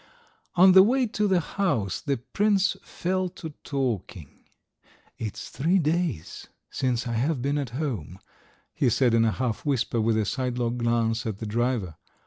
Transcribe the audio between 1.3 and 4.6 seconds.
house the prince fell to talking.